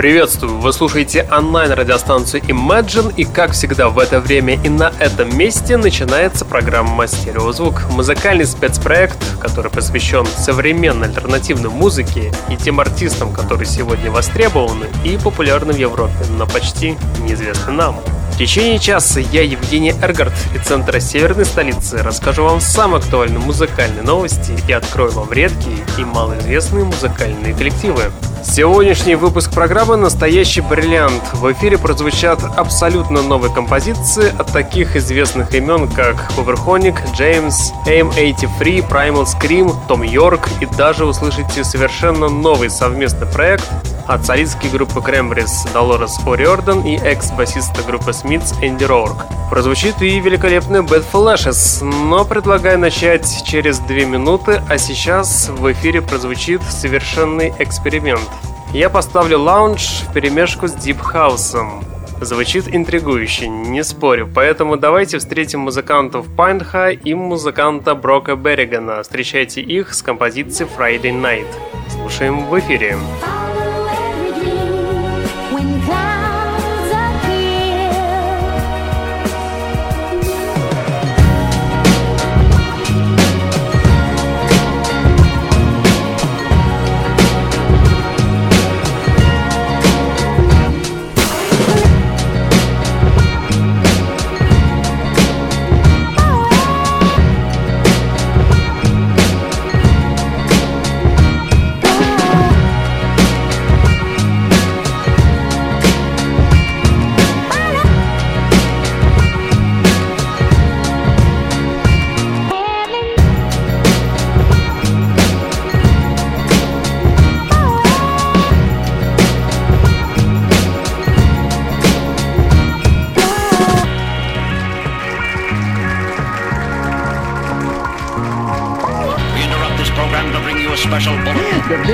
Приветствую! 0.00 0.56
Вы 0.60 0.72
слушаете 0.72 1.28
онлайн-радиостанцию 1.30 2.42
Imagine, 2.44 3.12
и 3.14 3.26
как 3.26 3.50
всегда 3.50 3.90
в 3.90 3.98
это 3.98 4.18
время 4.18 4.58
и 4.64 4.70
на 4.70 4.90
этом 4.98 5.36
месте 5.36 5.76
начинается 5.76 6.46
программа 6.46 7.06
«Стереозвук». 7.06 7.82
Музыкальный 7.90 8.46
спецпроект, 8.46 9.18
который 9.42 9.70
посвящен 9.70 10.24
современной 10.24 11.08
альтернативной 11.08 11.68
музыке 11.68 12.32
и 12.48 12.56
тем 12.56 12.80
артистам, 12.80 13.34
которые 13.34 13.66
сегодня 13.66 14.10
востребованы 14.10 14.86
и 15.04 15.18
популярны 15.18 15.74
в 15.74 15.76
Европе, 15.76 16.24
но 16.30 16.46
почти 16.46 16.96
неизвестны 17.18 17.74
нам. 17.74 17.96
Течение 18.40 18.78
часа 18.78 19.20
я, 19.20 19.42
Евгений 19.42 19.92
Эргард, 20.00 20.32
из 20.54 20.62
центра 20.62 20.98
северной 20.98 21.44
столицы, 21.44 21.98
расскажу 21.98 22.44
вам 22.44 22.58
самые 22.58 23.00
актуальные 23.00 23.38
музыкальные 23.38 24.02
новости 24.02 24.54
и 24.66 24.72
открою 24.72 25.10
вам 25.10 25.30
редкие 25.30 25.76
и 25.98 26.04
малоизвестные 26.06 26.86
музыкальные 26.86 27.52
коллективы. 27.52 28.04
Сегодняшний 28.42 29.14
выпуск 29.14 29.52
программы 29.52 29.96
«Настоящий 29.96 30.62
бриллиант». 30.62 31.22
В 31.34 31.52
эфире 31.52 31.76
прозвучат 31.76 32.42
абсолютно 32.56 33.20
новые 33.20 33.52
композиции 33.52 34.32
от 34.38 34.50
таких 34.50 34.96
известных 34.96 35.54
имен, 35.54 35.86
как 35.88 36.32
Powerhonic, 36.34 36.96
Джеймс, 37.14 37.72
AM83, 37.86 38.88
Primal 38.88 39.26
Scream, 39.26 39.74
Том 39.86 40.02
Йорк 40.02 40.48
и 40.62 40.66
даже 40.78 41.04
услышите 41.04 41.62
совершенно 41.62 42.30
новый 42.30 42.70
совместный 42.70 43.26
проект 43.26 43.68
от 44.10 44.26
солистки 44.26 44.66
группы 44.66 45.00
Крембрис 45.00 45.66
Долорес 45.72 46.18
О'Риордан 46.26 46.84
и 46.84 46.96
экс-басиста 46.96 47.82
группы 47.84 48.12
Смитс 48.30 48.54
Энди 48.62 48.84
Роурк. 48.84 49.24
Прозвучит 49.50 50.00
и 50.02 50.20
великолепный 50.20 50.82
Bad 50.82 51.04
Flashes, 51.12 51.84
но 51.84 52.24
предлагаю 52.24 52.78
начать 52.78 53.26
через 53.44 53.80
две 53.80 54.04
минуты, 54.04 54.62
а 54.68 54.78
сейчас 54.78 55.48
в 55.48 55.72
эфире 55.72 56.00
прозвучит 56.00 56.62
совершенный 56.62 57.52
эксперимент. 57.58 58.28
Я 58.72 58.88
поставлю 58.88 59.40
лаунж 59.40 60.04
в 60.08 60.12
перемешку 60.12 60.68
с 60.68 60.74
дипхаусом. 60.74 61.82
Звучит 62.20 62.72
интригующе, 62.72 63.48
не 63.48 63.82
спорю, 63.82 64.28
поэтому 64.32 64.76
давайте 64.76 65.18
встретим 65.18 65.62
музыкантов 65.62 66.24
Пайнха 66.36 66.90
и 66.90 67.14
музыканта 67.14 67.96
Брока 67.96 68.36
Берригана. 68.36 69.02
Встречайте 69.02 69.60
их 69.60 69.92
с 69.92 70.02
композицией 70.02 70.70
Friday 70.70 71.20
Night. 71.20 71.48
Слушаем 71.88 72.46
в 72.46 72.56
эфире. 72.60 72.96
When 72.96 73.39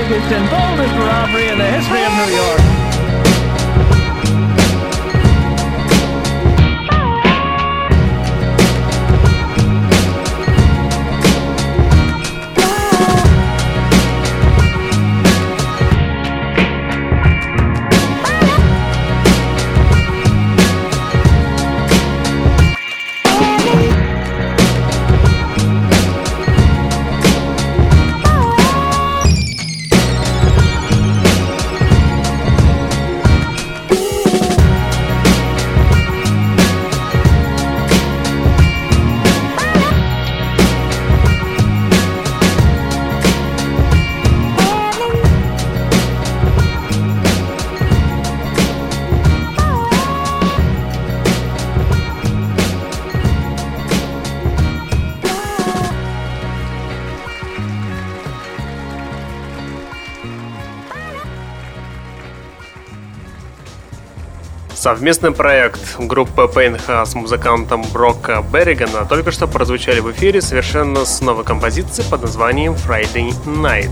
biggest 0.09 0.31
and 0.31 0.49
boldest 0.49 0.96
Совместный 64.87 65.31
проект 65.31 65.99
группы 65.99 66.43
PNH 66.43 67.05
с 67.07 67.13
музыкантом 67.13 67.83
Брока 67.91 68.41
Берригана 68.41 69.05
только 69.05 69.33
что 69.33 69.45
прозвучали 69.45 69.99
в 69.99 70.09
эфире 70.13 70.41
совершенно 70.41 71.03
с 71.03 71.19
новой 71.19 71.43
композицией 71.43 72.09
под 72.09 72.21
названием 72.21 72.71
Friday 72.71 73.33
Night. 73.45 73.89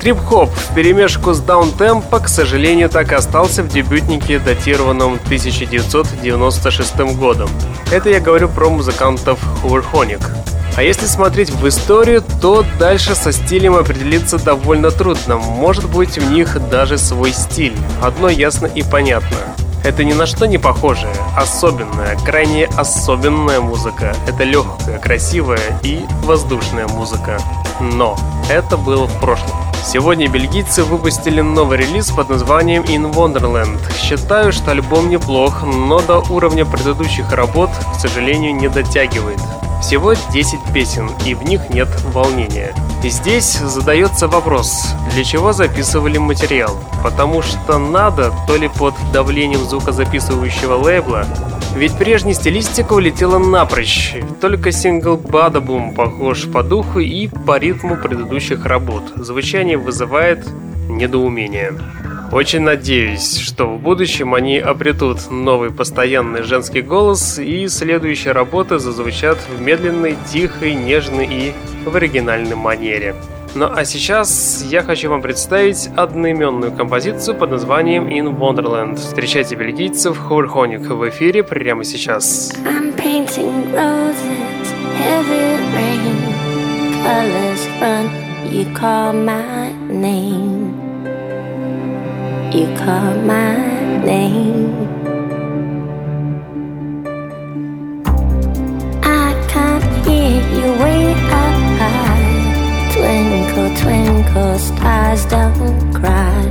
Трип-хоп 0.00 0.48
в 0.48 0.74
перемешку 0.74 1.34
с 1.34 1.40
даунтемпо, 1.40 2.18
к 2.18 2.28
сожалению, 2.28 2.88
так 2.88 3.12
и 3.12 3.14
остался 3.14 3.62
в 3.62 3.68
дебютнике, 3.68 4.38
датированном 4.38 5.20
1996 5.26 6.96
годом. 7.14 7.50
Это 7.90 8.08
я 8.08 8.18
говорю 8.18 8.48
про 8.48 8.70
музыкантов 8.70 9.38
Hooverphonic. 9.62 10.26
А 10.78 10.82
если 10.82 11.04
смотреть 11.04 11.50
в 11.50 11.68
историю, 11.68 12.24
то 12.40 12.64
дальше 12.78 13.14
со 13.14 13.32
стилем 13.32 13.74
определиться 13.74 14.42
довольно 14.42 14.90
трудно. 14.90 15.36
Может 15.36 15.90
быть, 15.90 16.16
у 16.16 16.22
них 16.22 16.56
даже 16.70 16.96
свой 16.96 17.32
стиль. 17.32 17.76
Одно 18.00 18.30
ясно 18.30 18.64
и 18.64 18.82
понятно. 18.82 19.36
Это 19.84 20.04
ни 20.04 20.12
на 20.12 20.26
что 20.26 20.46
не 20.46 20.58
похожая, 20.58 21.14
особенная, 21.36 22.16
крайне 22.24 22.66
особенная 22.66 23.60
музыка. 23.60 24.14
Это 24.28 24.44
легкая, 24.44 25.00
красивая 25.00 25.80
и 25.82 26.06
воздушная 26.22 26.86
музыка. 26.86 27.40
Но 27.80 28.16
это 28.48 28.76
было 28.76 29.06
в 29.06 29.20
прошлом. 29.20 29.56
Сегодня 29.84 30.28
бельгийцы 30.28 30.84
выпустили 30.84 31.40
новый 31.40 31.78
релиз 31.78 32.12
под 32.12 32.28
названием 32.28 32.82
In 32.82 33.12
Wonderland. 33.12 33.80
Считаю, 34.00 34.52
что 34.52 34.70
альбом 34.70 35.10
неплох, 35.10 35.64
но 35.64 36.00
до 36.00 36.20
уровня 36.32 36.64
предыдущих 36.64 37.32
работ, 37.32 37.70
к 37.92 37.98
сожалению, 37.98 38.54
не 38.54 38.68
дотягивает. 38.68 39.40
Всего 39.82 40.14
10 40.14 40.60
песен, 40.72 41.10
и 41.26 41.34
в 41.34 41.42
них 41.42 41.68
нет 41.70 41.88
волнения. 42.04 42.72
И 43.02 43.08
здесь 43.08 43.58
задается 43.58 44.28
вопрос, 44.28 44.94
для 45.12 45.24
чего 45.24 45.52
записывали 45.52 46.18
материал? 46.18 46.78
Потому 47.02 47.42
что 47.42 47.78
надо, 47.78 48.32
то 48.46 48.56
ли 48.56 48.68
под 48.68 48.94
давлением 49.12 49.60
звукозаписывающего 49.64 50.74
лейбла, 50.74 51.26
Ведь 51.74 51.96
прежняя 51.96 52.34
стилистика 52.34 52.92
улетела 52.92 53.38
напрочь. 53.38 54.14
Только 54.40 54.70
сингл 54.70 55.16
Бадабум 55.16 55.94
похож 55.94 56.44
по 56.44 56.62
духу 56.62 57.00
и 57.00 57.26
по 57.26 57.58
ритму 57.58 57.96
предыдущих 57.96 58.66
работ. 58.66 59.02
Звучание 59.16 59.78
вызывает 59.78 60.46
недоумение. 60.88 61.72
Очень 62.32 62.62
надеюсь, 62.62 63.36
что 63.36 63.66
в 63.66 63.78
будущем 63.78 64.32
они 64.32 64.58
обретут 64.58 65.30
новый 65.30 65.70
постоянный 65.70 66.42
женский 66.42 66.80
голос 66.80 67.38
и 67.38 67.68
следующие 67.68 68.32
работы 68.32 68.78
зазвучат 68.78 69.36
в 69.54 69.60
медленной, 69.60 70.16
тихой, 70.32 70.72
нежной 70.72 71.26
и 71.26 71.52
в 71.84 71.94
оригинальной 71.94 72.56
манере. 72.56 73.14
Ну 73.54 73.66
а 73.70 73.84
сейчас 73.84 74.64
я 74.70 74.82
хочу 74.82 75.10
вам 75.10 75.20
представить 75.20 75.90
одноименную 75.94 76.72
композицию 76.72 77.36
под 77.36 77.50
названием 77.50 78.08
In 78.08 78.34
Wonderland. 78.34 78.96
Встречайте 78.96 79.54
бельгийцев 79.54 80.16
Хорхоник 80.16 80.88
в 80.88 81.06
эфире 81.10 81.42
прямо 81.42 81.84
сейчас. 81.84 82.50
I'm 82.64 82.96
painting 82.96 83.74
roses, 83.74 84.72
heavy 84.96 85.58
rain, 85.74 86.16
colors 87.04 87.68
run. 87.78 88.10
You 88.50 88.72
call 88.74 89.12
my 89.12 89.70
name. 89.90 90.81
You 92.54 92.66
call 92.76 93.14
my 93.22 93.56
name. 94.04 94.76
I 99.02 99.32
can't 99.48 100.06
hear 100.06 100.36
you 100.52 100.66
way 100.82 101.14
up 101.40 101.56
high. 101.80 102.90
Twinkle, 102.92 103.74
twinkle, 103.80 104.58
stars 104.58 105.24
don't 105.24 105.94
cry. 105.94 106.42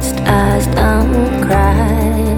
Stars 0.00 0.66
don't 0.76 1.42
cry. 1.42 2.37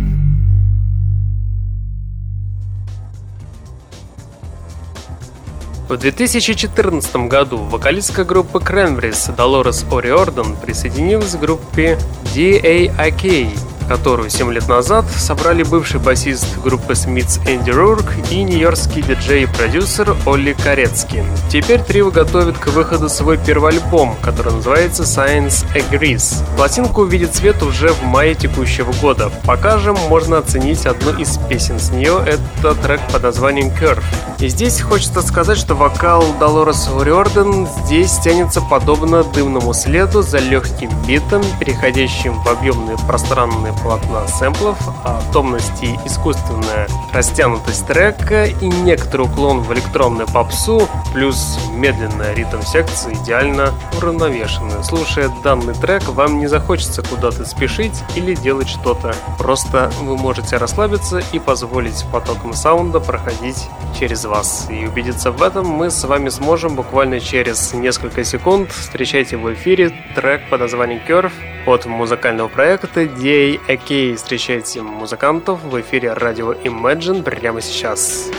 В 5.91 5.97
2014 5.97 7.27
году 7.27 7.57
вокалистка 7.57 8.23
группы 8.23 8.59
Cranberries 8.59 9.35
Долорес 9.35 9.83
О'Риордан 9.91 10.55
присоединилась 10.55 11.35
к 11.35 11.39
группе 11.41 11.99
DAIK, 12.33 13.49
которую 13.91 14.29
7 14.29 14.53
лет 14.53 14.69
назад 14.69 15.03
собрали 15.17 15.63
бывший 15.63 15.99
басист 15.99 16.47
группы 16.63 16.93
Smiths 16.93 17.41
Энди 17.45 17.71
Рурк 17.71 18.05
и 18.29 18.41
нью-йоркский 18.41 19.01
диджей 19.01 19.43
и 19.43 19.45
продюсер 19.47 20.15
Олли 20.25 20.53
Корецкий. 20.53 21.25
Теперь 21.49 21.81
трио 21.81 22.09
готовит 22.09 22.57
к 22.57 22.67
выходу 22.67 23.09
свой 23.09 23.37
первый 23.37 23.73
альбом, 23.73 24.15
который 24.21 24.53
называется 24.53 25.03
Science 25.03 25.65
Agrees. 25.75 26.41
Пластинка 26.55 27.01
увидит 27.01 27.35
свет 27.35 27.61
уже 27.63 27.89
в 27.89 28.01
мае 28.03 28.33
текущего 28.33 28.93
года. 29.01 29.29
Пока 29.45 29.77
же 29.77 29.91
можно 29.91 30.37
оценить 30.37 30.85
одну 30.85 31.11
из 31.17 31.37
песен 31.49 31.77
с 31.77 31.91
нее, 31.91 32.23
это 32.25 32.75
трек 32.75 33.01
под 33.11 33.23
названием 33.23 33.73
Curve. 33.77 34.03
И 34.39 34.47
здесь 34.47 34.79
хочется 34.79 35.21
сказать, 35.21 35.57
что 35.57 35.75
вокал 35.75 36.23
Долорес 36.39 36.87
Уриорден 36.87 37.67
здесь 37.85 38.17
тянется 38.19 38.61
подобно 38.61 39.23
дымному 39.23 39.73
следу 39.73 40.21
за 40.21 40.39
легким 40.39 40.89
битом, 41.05 41.43
переходящим 41.59 42.41
в 42.41 42.47
объемные 42.47 42.97
пространные 43.05 43.73
полотна 43.83 44.27
сэмплов, 44.27 44.77
а 45.03 45.21
томность 45.33 45.83
и 45.83 45.95
искусственная 46.05 46.87
растянутость 47.13 47.87
трека 47.87 48.45
и 48.45 48.67
некоторый 48.67 49.23
уклон 49.23 49.61
в 49.61 49.73
электронную 49.73 50.27
попсу, 50.27 50.87
плюс 51.13 51.59
медленная 51.73 52.33
ритм-секция 52.33 53.13
идеально 53.13 53.73
уравновешенная. 53.97 54.83
Слушая 54.83 55.29
данный 55.43 55.73
трек, 55.73 56.07
вам 56.09 56.39
не 56.39 56.47
захочется 56.47 57.01
куда-то 57.01 57.45
спешить 57.45 58.03
или 58.15 58.35
делать 58.35 58.69
что-то. 58.69 59.13
Просто 59.37 59.91
вы 60.01 60.17
можете 60.17 60.57
расслабиться 60.57 61.21
и 61.31 61.39
позволить 61.39 62.05
потокам 62.11 62.53
саунда 62.53 62.99
проходить 62.99 63.67
через 63.97 64.25
вас. 64.25 64.67
И 64.69 64.85
убедиться 64.85 65.31
в 65.31 65.41
этом 65.41 65.67
мы 65.67 65.89
с 65.89 66.03
вами 66.03 66.29
сможем 66.29 66.75
буквально 66.75 67.19
через 67.19 67.73
несколько 67.73 68.23
секунд. 68.23 68.71
Встречайте 68.71 69.37
в 69.37 69.53
эфире 69.53 69.91
трек 70.15 70.49
под 70.49 70.61
названием 70.61 71.01
Curve 71.07 71.33
от 71.65 71.85
музыкального 71.85 72.47
проекта 72.47 73.03
DAK. 73.03 74.15
Встречайте 74.15 74.81
музыкантов 74.81 75.63
в 75.63 75.79
эфире 75.81 76.13
радио 76.13 76.53
Imagine 76.53 77.23
прямо 77.23 77.61
сейчас. 77.61 78.29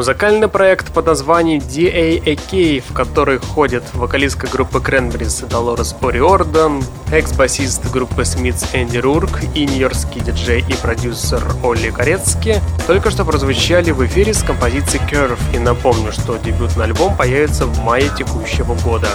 Музыкальный 0.00 0.48
проект 0.48 0.94
под 0.94 1.04
названием 1.08 1.60
DAAK, 1.60 2.82
в 2.88 2.94
который 2.94 3.36
входят 3.36 3.84
вокалистка 3.92 4.46
группы 4.46 4.78
Cranberries 4.78 5.46
Долорес 5.46 5.94
Ориордан, 6.00 6.82
экс-басист 7.12 7.90
группы 7.90 8.22
Smiths 8.22 8.66
Энди 8.72 8.96
Рурк 8.96 9.42
и 9.54 9.66
нью-йоркский 9.66 10.22
диджей 10.22 10.64
и 10.66 10.72
продюсер 10.72 11.42
Олли 11.62 11.90
Корецки, 11.90 12.62
только 12.86 13.10
что 13.10 13.26
прозвучали 13.26 13.90
в 13.90 14.02
эфире 14.06 14.32
с 14.32 14.42
композицией 14.42 15.04
Curve. 15.04 15.38
И 15.54 15.58
напомню, 15.58 16.12
что 16.12 16.38
дебютный 16.38 16.84
альбом 16.86 17.14
появится 17.14 17.66
в 17.66 17.84
мае 17.84 18.10
текущего 18.16 18.74
года. 18.76 19.08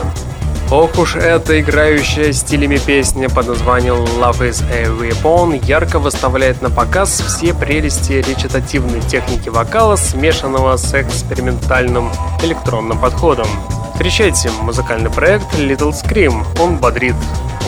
Ох 0.72 0.98
уж 0.98 1.15
эта 1.15 1.62
играющая 1.62 2.34
стилями 2.34 2.77
песня 2.77 3.29
под 3.29 3.48
названием 3.48 3.98
Love 4.19 4.50
is 4.50 4.63
a 4.72 4.86
Weapon 4.86 5.63
ярко 5.63 6.00
выставляет 6.00 6.63
на 6.63 6.72
показ 6.72 7.22
все 7.22 7.53
прелести 7.53 8.13
речитативной 8.13 9.00
техники 9.01 9.50
вокала, 9.50 9.95
смешанного 9.95 10.75
с 10.77 10.91
экспериментальным 10.95 12.10
электронным 12.41 12.98
подходом. 12.98 13.48
Встречайте 13.93 14.50
музыкальный 14.63 15.12
проект 15.12 15.53
Little 15.53 15.91
Scream. 15.91 16.43
Он 16.60 16.77
бодрит, 16.77 17.15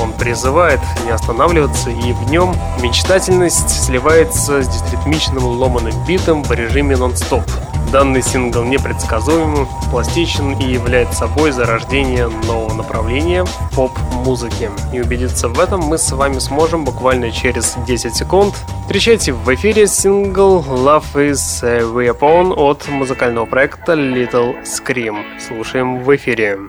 он 0.01 0.11
призывает 0.13 0.79
не 1.05 1.11
останавливаться, 1.11 1.91
и 1.91 2.13
в 2.13 2.31
нем 2.31 2.55
мечтательность 2.81 3.69
сливается 3.85 4.63
с 4.63 4.67
дистритмичным 4.67 5.45
ломаным 5.45 5.93
битом 6.07 6.43
в 6.43 6.51
режиме 6.51 6.97
нон-стоп. 6.97 7.43
Данный 7.91 8.21
сингл 8.21 8.63
непредсказуем, 8.63 9.65
пластичен 9.89 10.53
и 10.59 10.65
является 10.65 11.19
собой 11.19 11.51
зарождение 11.51 12.27
нового 12.27 12.73
направления 12.73 13.45
в 13.45 13.75
поп-музыке. 13.75 14.69
И 14.91 14.99
убедиться 14.99 15.47
в 15.47 15.57
этом 15.57 15.81
мы 15.81 15.97
с 15.97 16.11
вами 16.11 16.39
сможем 16.39 16.83
буквально 16.83 17.31
через 17.31 17.75
10 17.87 18.13
секунд. 18.13 18.55
Встречайте 18.81 19.31
в 19.31 19.53
эфире 19.55 19.87
сингл 19.87 20.59
Love 20.59 21.13
is 21.15 21.63
a 21.63 21.79
Weapon 21.81 22.53
от 22.53 22.87
музыкального 22.89 23.45
проекта 23.45 23.93
Little 23.93 24.63
Scream. 24.63 25.23
Слушаем 25.39 26.03
в 26.03 26.13
эфире. 26.13 26.59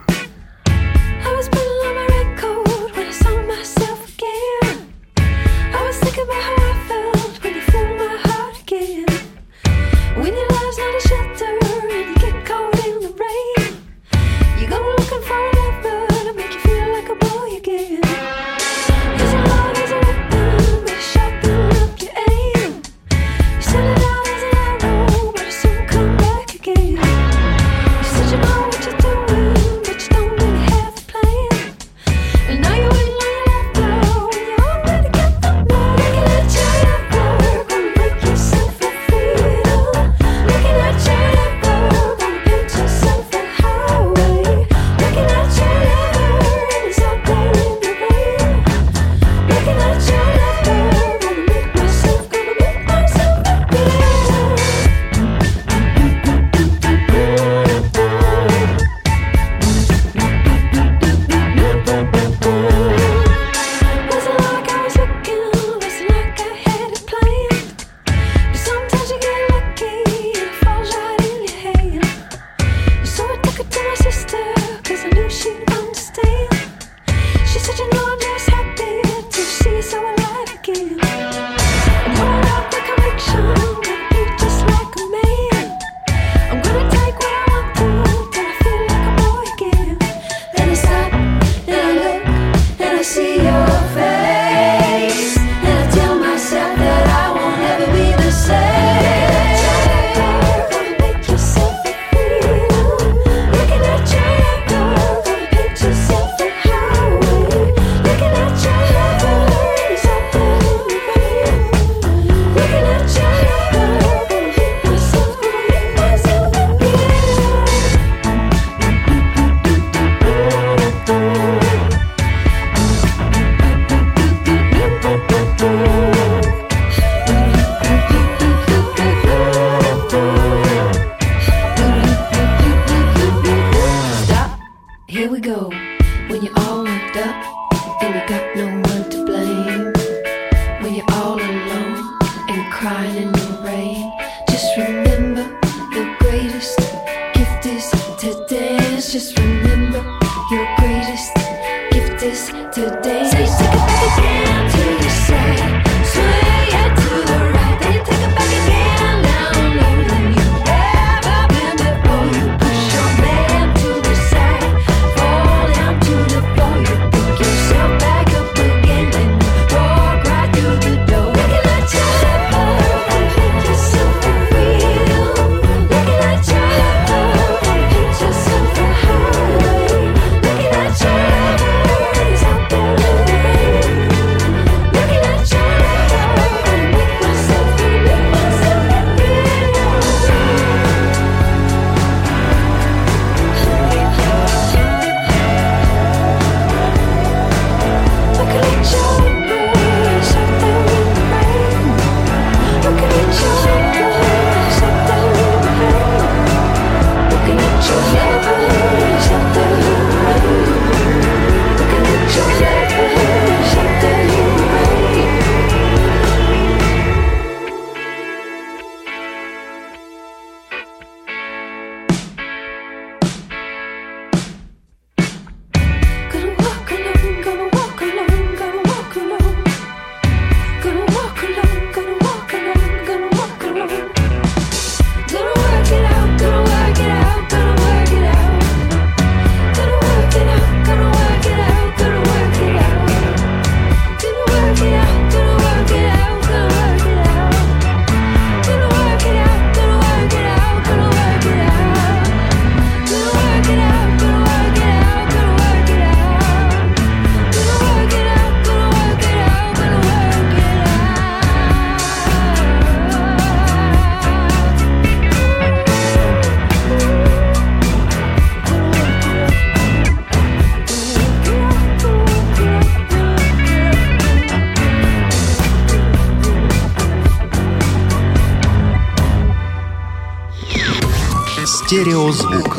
Стереозвук. 282.32 282.76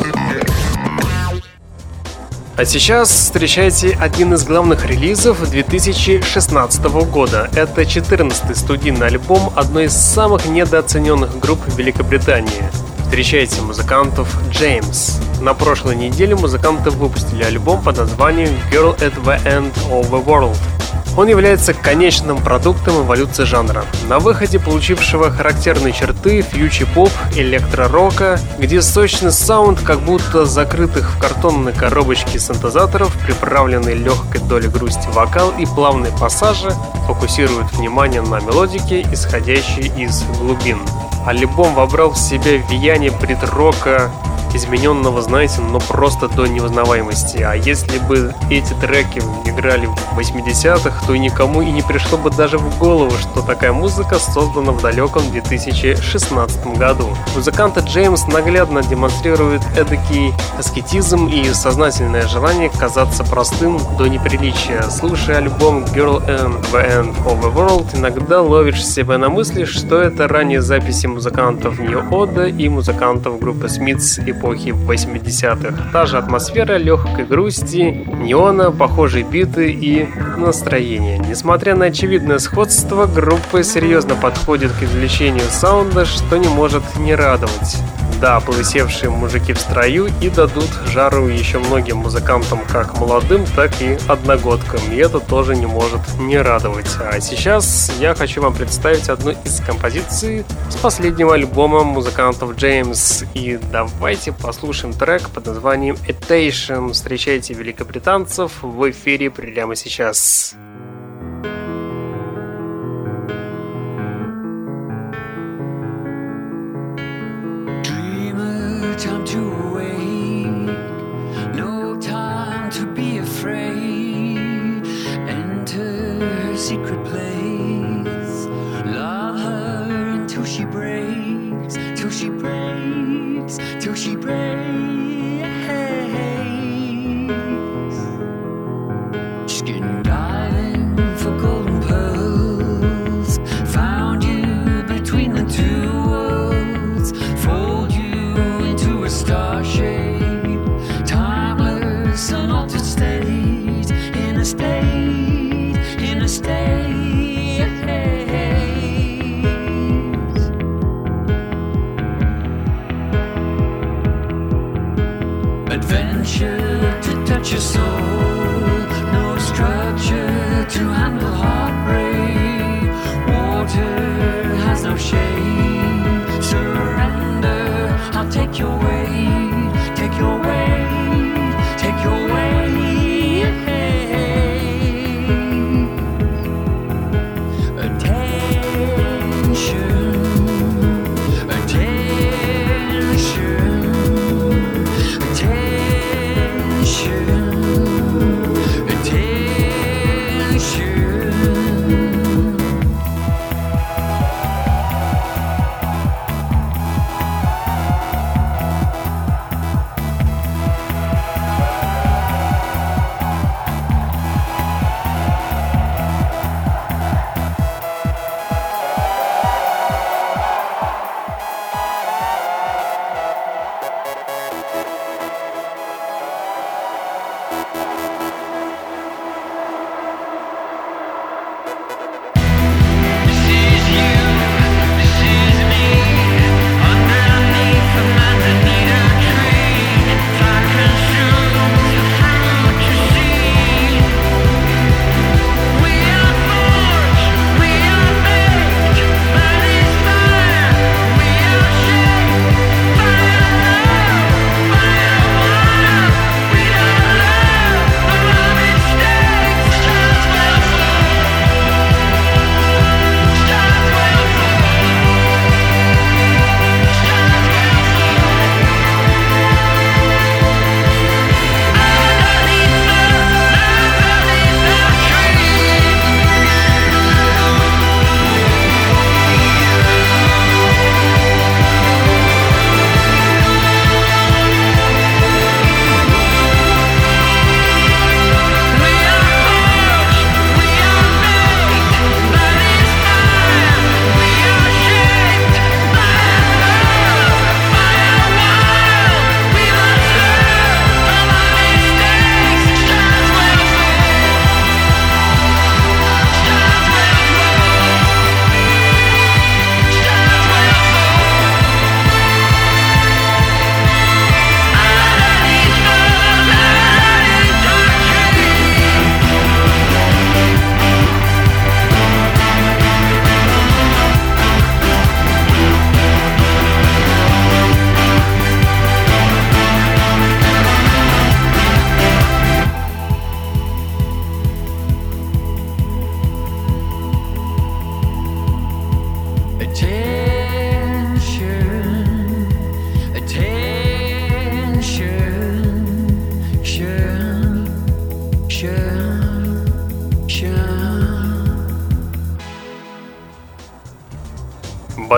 А 2.56 2.64
сейчас 2.64 3.10
встречайте 3.10 3.96
один 4.00 4.34
из 4.34 4.44
главных 4.44 4.86
релизов 4.86 5.48
2016 5.48 6.84
года. 7.10 7.50
Это 7.54 7.82
14-й 7.82 8.54
студийный 8.54 9.06
альбом 9.06 9.52
одной 9.56 9.86
из 9.86 9.92
самых 9.92 10.46
недооцененных 10.46 11.40
групп 11.40 11.60
Великобритании. 11.76 12.62
Встречайте 13.04 13.60
музыкантов 13.62 14.28
Джеймс. 14.50 15.18
На 15.40 15.54
прошлой 15.54 15.96
неделе 15.96 16.36
музыканты 16.36 16.90
выпустили 16.90 17.42
альбом 17.42 17.82
под 17.82 17.96
названием 17.96 18.50
Girl 18.70 18.96
at 18.98 19.14
the 19.24 19.42
End 19.44 19.72
of 19.90 20.10
the 20.10 20.24
World. 20.24 20.79
Он 21.16 21.28
является 21.28 21.74
конечным 21.74 22.38
продуктом 22.38 23.02
эволюции 23.02 23.44
жанра. 23.44 23.84
На 24.08 24.18
выходе 24.18 24.58
получившего 24.58 25.30
характерные 25.30 25.92
черты 25.92 26.42
фьючи-поп, 26.42 27.10
электро-рока, 27.34 28.38
где 28.58 28.80
сочный 28.80 29.32
саунд 29.32 29.80
как 29.80 30.00
будто 30.00 30.46
закрытых 30.46 31.10
в 31.10 31.18
картонной 31.18 31.72
коробочке 31.72 32.38
синтезаторов, 32.38 33.14
приправленный 33.26 33.94
легкой 33.94 34.40
долей 34.42 34.68
грусти 34.68 35.08
вокал 35.12 35.52
и 35.58 35.66
плавные 35.66 36.12
пассажи 36.12 36.72
фокусируют 37.06 37.72
внимание 37.72 38.22
на 38.22 38.40
мелодике, 38.40 39.02
исходящей 39.12 39.92
из 40.02 40.22
глубин. 40.38 40.78
Альбом 41.26 41.74
вобрал 41.74 42.12
в 42.12 42.18
себя 42.18 42.62
влияние 42.68 43.10
брит-рока, 43.10 44.10
измененного, 44.54 45.22
знаете, 45.22 45.60
но 45.60 45.78
просто 45.78 46.28
до 46.28 46.46
неузнаваемости. 46.46 47.38
А 47.38 47.54
если 47.54 47.98
бы 47.98 48.34
эти 48.50 48.72
треки 48.74 49.22
играли 49.44 49.86
в 49.86 50.18
80-х, 50.18 51.06
то 51.06 51.16
никому 51.16 51.62
и 51.62 51.70
не 51.70 51.82
пришло 51.82 52.18
бы 52.18 52.30
даже 52.30 52.58
в 52.58 52.78
голову, 52.78 53.12
что 53.12 53.42
такая 53.42 53.72
музыка 53.72 54.18
создана 54.18 54.72
в 54.72 54.82
далеком 54.82 55.22
2016 55.30 56.66
году. 56.78 57.08
Музыкант 57.34 57.78
Джеймс 57.78 58.26
наглядно 58.26 58.82
демонстрирует 58.82 59.62
эдакий 59.76 60.32
аскетизм 60.58 61.28
и 61.28 61.52
сознательное 61.52 62.26
желание 62.26 62.70
казаться 62.70 63.24
простым 63.24 63.80
до 63.98 64.08
неприличия. 64.08 64.82
Слушая 64.90 65.38
альбом 65.38 65.84
Girl 65.84 66.24
and 66.26 66.60
the 66.72 66.86
End 66.86 67.16
of 67.24 67.40
the 67.42 67.54
World, 67.54 67.96
иногда 67.96 68.42
ловишь 68.42 68.84
себя 68.84 69.18
на 69.18 69.28
мысли, 69.28 69.64
что 69.64 70.00
это 70.00 70.28
ранние 70.28 70.60
записи 70.60 71.06
музыкантов 71.06 71.78
Нью 71.78 72.04
Ода 72.10 72.46
и 72.46 72.68
музыкантов 72.68 73.38
группы 73.38 73.66
Smiths 73.66 74.24
и 74.24 74.32
эпохи 74.40 74.70
80-х. 74.70 75.90
Та 75.92 76.06
же 76.06 76.18
атмосфера 76.18 76.78
легкой 76.78 77.26
грусти, 77.26 78.06
неона, 78.06 78.70
похожие 78.70 79.24
биты 79.24 79.70
и 79.70 80.08
настроение. 80.36 81.18
Несмотря 81.18 81.76
на 81.76 81.86
очевидное 81.86 82.38
сходство, 82.38 83.06
группа 83.06 83.62
серьезно 83.62 84.14
подходит 84.14 84.72
к 84.72 84.82
извлечению 84.82 85.44
саунда, 85.50 86.04
что 86.04 86.38
не 86.38 86.48
может 86.48 86.82
не 86.98 87.14
радовать. 87.14 87.76
Да, 88.20 88.38
полысевшие 88.40 89.08
мужики 89.08 89.54
в 89.54 89.58
строю 89.58 90.10
и 90.20 90.28
дадут 90.28 90.68
жару 90.88 91.28
еще 91.28 91.58
многим 91.58 91.98
музыкантам, 91.98 92.60
как 92.70 92.98
молодым, 93.00 93.46
так 93.56 93.80
и 93.80 93.98
одногодкам. 94.08 94.80
И 94.92 94.96
это 94.96 95.20
тоже 95.20 95.56
не 95.56 95.64
может 95.64 96.00
не 96.18 96.36
радовать. 96.36 96.90
А 97.00 97.18
сейчас 97.20 97.90
я 97.98 98.14
хочу 98.14 98.42
вам 98.42 98.54
представить 98.54 99.08
одну 99.08 99.30
из 99.30 99.60
композиций 99.60 100.44
с 100.68 100.76
последнего 100.76 101.32
альбома 101.32 101.82
музыкантов 101.82 102.56
Джеймс. 102.56 103.24
И 103.32 103.58
давайте 103.72 104.32
послушаем 104.32 104.92
трек 104.92 105.30
под 105.30 105.46
названием 105.46 105.96
Etation. 106.06 106.92
Встречайте 106.92 107.54
великобританцев 107.54 108.62
в 108.62 108.90
эфире 108.90 109.30
прямо 109.30 109.74
сейчас. 109.74 110.54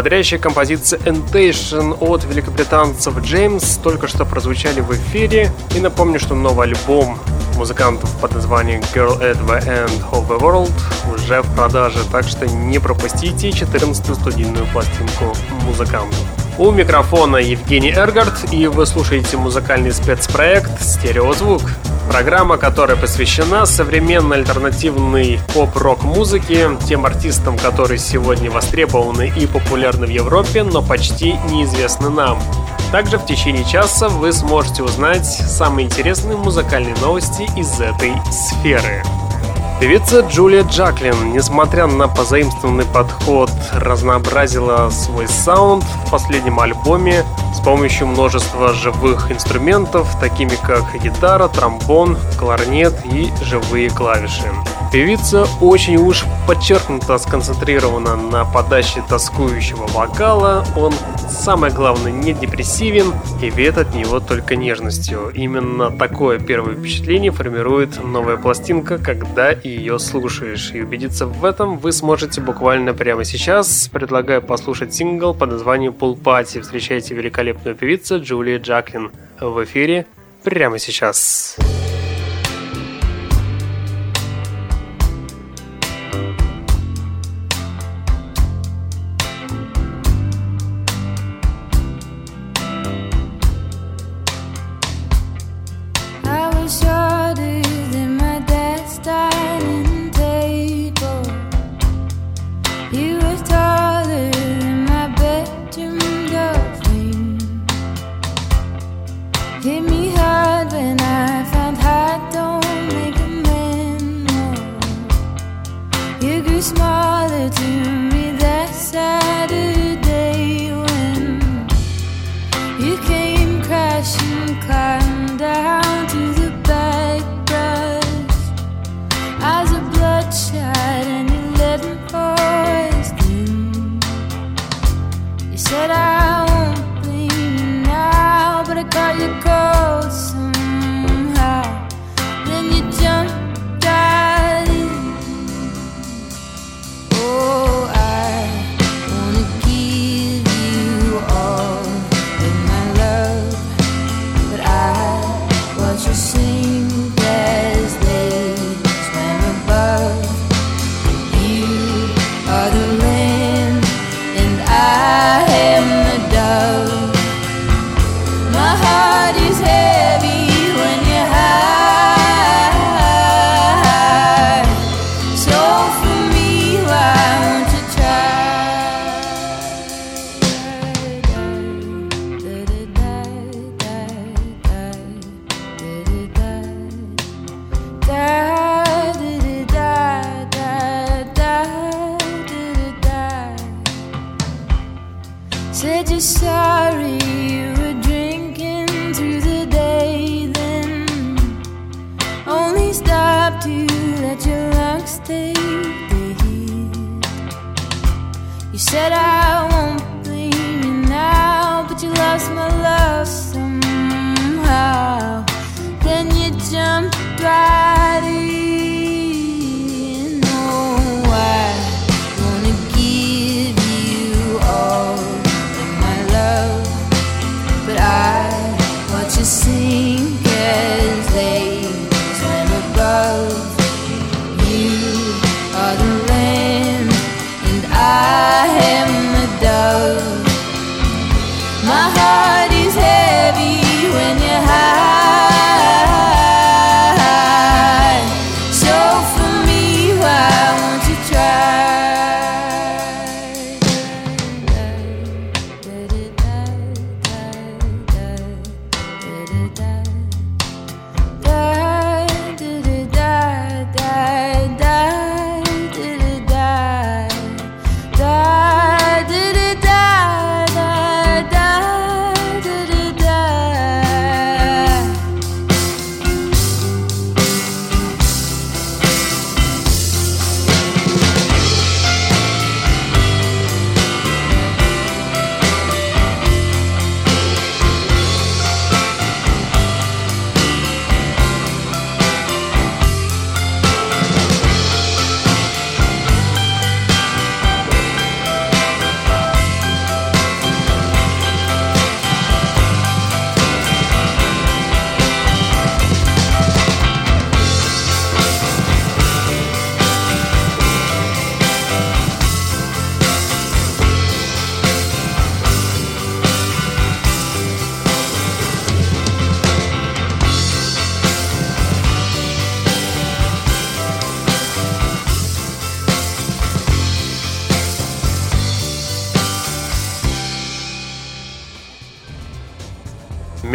Бодрящая 0.02 0.40
композиция 0.40 0.98
Entation 0.98 1.96
от 2.00 2.24
великобританцев 2.24 3.16
Джеймс 3.20 3.76
только 3.76 4.08
что 4.08 4.24
прозвучали 4.24 4.80
в 4.80 4.90
эфире. 4.90 5.52
И 5.76 5.78
напомню, 5.80 6.18
что 6.18 6.34
новый 6.34 6.66
альбом 6.66 7.20
музыкантов 7.54 8.10
под 8.20 8.34
названием 8.34 8.80
Girl 8.92 9.16
at 9.20 9.38
the 9.46 9.64
End 9.64 10.10
of 10.10 10.26
the 10.26 10.40
World 10.40 10.72
уже 11.14 11.42
в 11.42 11.54
продаже, 11.54 12.00
так 12.10 12.26
что 12.26 12.48
не 12.48 12.80
пропустите 12.80 13.50
14-ю 13.50 14.16
студийную 14.16 14.66
пластинку 14.72 15.36
музыкантов. 15.64 16.18
У 16.58 16.72
микрофона 16.72 17.36
Евгений 17.36 17.92
Эргард, 17.92 18.52
и 18.52 18.66
вы 18.66 18.86
слушаете 18.86 19.36
музыкальный 19.36 19.92
спецпроект 19.92 20.82
«Стереозвук». 20.82 21.62
Программа, 22.12 22.58
которая 22.58 22.98
посвящена 22.98 23.64
современной 23.64 24.36
альтернативной 24.36 25.40
поп-рок 25.54 26.02
музыке, 26.02 26.68
тем 26.86 27.06
артистам, 27.06 27.56
которые 27.56 27.98
сегодня 27.98 28.50
востребованы 28.50 29.32
и 29.34 29.46
популярны 29.46 30.06
в 30.06 30.10
Европе, 30.10 30.62
но 30.62 30.82
почти 30.82 31.32
неизвестны 31.50 32.10
нам. 32.10 32.38
Также 32.92 33.16
в 33.16 33.24
течение 33.24 33.64
часа 33.64 34.10
вы 34.10 34.30
сможете 34.34 34.82
узнать 34.82 35.24
самые 35.24 35.86
интересные 35.86 36.36
музыкальные 36.36 36.94
новости 36.96 37.48
из 37.56 37.80
этой 37.80 38.12
сферы. 38.30 39.02
Певица 39.80 40.20
Джулия 40.20 40.64
Джаклин, 40.64 41.32
несмотря 41.32 41.86
на 41.86 42.08
позаимствованный 42.08 42.84
подход, 42.84 43.50
разнообразила 43.72 44.90
свой 44.90 45.26
саунд 45.26 45.82
в 45.82 46.10
последнем 46.10 46.60
альбоме 46.60 47.24
с 47.54 47.60
помощью 47.60 48.06
множества 48.06 48.72
живых 48.72 49.30
инструментов, 49.30 50.08
такими 50.20 50.56
как 50.66 50.84
гитара, 51.02 51.48
тромбон, 51.48 52.16
кларнет 52.38 52.94
и 53.04 53.30
живые 53.44 53.90
клавиши. 53.90 54.50
Певица 54.92 55.46
очень 55.60 55.96
уж 55.96 56.24
подчеркнуто 56.46 57.16
сконцентрирована 57.16 58.14
на 58.14 58.44
подаче 58.44 59.02
тоскующего 59.08 59.86
вокала, 59.86 60.64
он 60.76 60.92
самое 61.30 61.72
главное 61.72 62.12
не 62.12 62.34
депрессивен 62.34 63.12
и 63.40 63.48
веет 63.48 63.78
от 63.78 63.94
него 63.94 64.20
только 64.20 64.54
нежностью. 64.54 65.30
Именно 65.34 65.90
такое 65.90 66.38
первое 66.38 66.74
впечатление 66.74 67.30
формирует 67.30 68.04
новая 68.04 68.36
пластинка, 68.36 68.98
когда 68.98 69.50
ее 69.50 69.98
слушаешь. 69.98 70.72
И 70.72 70.82
убедиться 70.82 71.26
в 71.26 71.44
этом 71.44 71.78
вы 71.78 71.92
сможете 71.92 72.40
буквально 72.40 72.92
прямо 72.92 73.24
сейчас. 73.24 73.88
Предлагаю 73.88 74.42
послушать 74.42 74.94
сингл 74.94 75.32
под 75.34 75.52
названием 75.52 75.94
«Pool 75.98 76.20
Party». 76.20 76.60
Встречайте 76.60 77.14
великолепную 77.42 77.76
певицу 77.76 78.20
Джулия 78.20 78.58
Джаклин 78.58 79.10
в 79.40 79.64
эфире 79.64 80.06
прямо 80.44 80.78
сейчас. 80.78 81.56
Сейчас. 81.56 81.81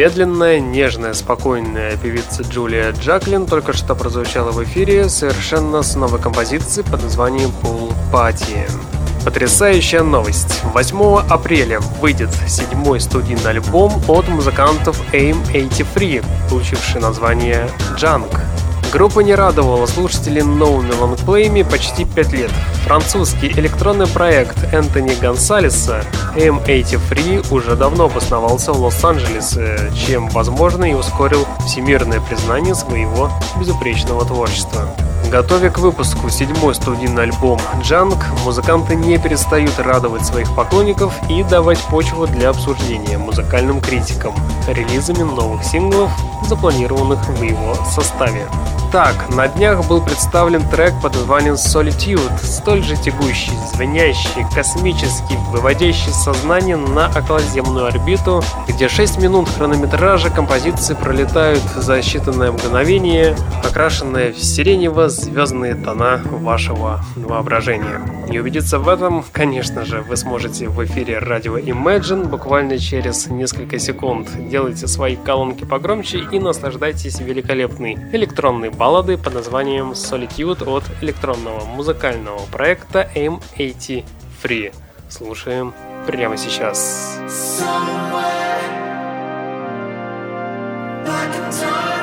Медленная, 0.07 0.61
нежная, 0.61 1.13
спокойная 1.13 1.97
певица 1.97 2.43
Джулия 2.43 2.93
Джаклин 2.93 3.45
только 3.45 3.73
что 3.73 3.93
прозвучала 3.93 4.51
в 4.51 4.63
эфире 4.63 5.09
совершенно 5.09 5.83
с 5.83 5.97
новой 5.97 6.21
композицией 6.21 6.89
под 6.89 7.03
названием 7.03 7.51
«Pool 7.61 7.93
Party». 8.09 8.71
Потрясающая 9.25 10.03
новость. 10.03 10.61
8 10.63 11.27
апреля 11.29 11.81
выйдет 11.99 12.29
седьмой 12.47 13.01
студийный 13.01 13.49
альбом 13.49 14.01
от 14.07 14.29
музыкантов 14.29 14.97
AIM-83, 15.11 16.23
получивший 16.49 17.01
название 17.01 17.69
«Junk». 17.97 18.39
Группа 18.97 19.19
не 19.19 19.35
радовала 19.35 19.85
слушателей 19.85 20.41
новыми 20.41 20.91
лонгплеями 20.91 21.61
почти 21.61 22.03
пять 22.03 22.33
лет. 22.33 22.49
Французский 22.83 23.47
электронный 23.49 24.07
проект 24.07 24.73
Энтони 24.73 25.13
Гонсалеса 25.21 26.03
M83 26.35 27.53
уже 27.53 27.75
давно 27.75 28.05
обосновался 28.05 28.73
в 28.73 28.81
Лос-Анджелесе, 28.81 29.91
чем, 29.95 30.29
возможно, 30.29 30.83
и 30.83 30.95
ускорил 30.95 31.45
всемирное 31.67 32.19
признание 32.21 32.73
своего 32.73 33.29
безупречного 33.59 34.25
творчества. 34.25 34.89
Готовя 35.31 35.69
к 35.69 35.79
выпуску 35.79 36.29
седьмой 36.29 36.73
студийный 36.73 37.23
альбом 37.23 37.59
«Джанг», 37.81 38.15
музыканты 38.45 38.95
не 38.95 39.17
перестают 39.17 39.77
радовать 39.77 40.25
своих 40.25 40.55
поклонников 40.55 41.13
и 41.29 41.43
давать 41.43 41.79
почву 41.79 42.27
для 42.27 42.49
обсуждения 42.49 43.17
музыкальным 43.17 43.81
критикам 43.81 44.33
релизами 44.67 45.23
новых 45.23 45.65
синглов, 45.65 46.11
запланированных 46.47 47.27
в 47.27 47.41
его 47.41 47.75
составе. 47.93 48.47
Так, 48.89 49.29
на 49.29 49.49
днях 49.49 49.85
был 49.87 50.01
представлен 50.01 50.65
трек 50.69 50.93
под 51.01 51.13
названием 51.13 51.55
Solitude, 51.55 52.31
столь 52.41 52.83
же 52.83 52.95
тягущий, 52.95 53.51
звенящий, 53.73 54.45
космический, 54.55 55.35
выводящий 55.51 56.13
сознание 56.13 56.77
на 56.77 57.09
околоземную 57.09 57.87
орбиту, 57.87 58.41
где 58.65 58.87
6 58.87 59.17
минут 59.17 59.49
хронометража 59.49 60.29
композиции 60.29 60.93
пролетают 60.93 61.61
за 61.75 61.99
считанное 61.99 62.53
мгновение, 62.53 63.35
окрашенные 63.61 64.31
в 64.31 64.41
сиренево-звездные 65.17 65.75
тона 65.75 66.21
вашего 66.25 67.01
воображения. 67.15 68.01
И 68.31 68.39
убедиться 68.39 68.79
в 68.79 68.87
этом, 68.87 69.23
конечно 69.31 69.85
же, 69.85 70.01
вы 70.01 70.15
сможете 70.17 70.69
в 70.69 70.83
эфире 70.85 71.19
радио 71.19 71.57
Imagine 71.57 72.27
буквально 72.27 72.77
через 72.77 73.27
несколько 73.27 73.79
секунд. 73.79 74.29
Делайте 74.49 74.87
свои 74.87 75.15
колонки 75.15 75.63
погромче 75.65 76.19
и 76.31 76.39
наслаждайтесь 76.39 77.19
великолепной 77.19 77.93
электронной 78.13 78.69
баллады 78.69 79.17
под 79.17 79.33
названием 79.33 79.91
Solitude 79.91 80.67
от 80.69 80.83
электронного 81.01 81.65
музыкального 81.65 82.39
проекта 82.51 83.09
M80 83.15 84.03
Free. 84.43 84.73
Слушаем 85.09 85.73
прямо 86.05 86.37
сейчас. 86.37 87.19
Somewhere, 87.27 88.37
back 91.05 91.35
in 91.35 91.51
time. 91.51 91.96